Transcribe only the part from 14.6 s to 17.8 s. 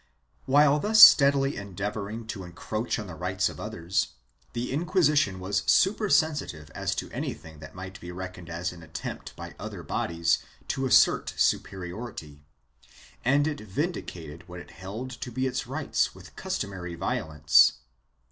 held to be its rights with customary violence.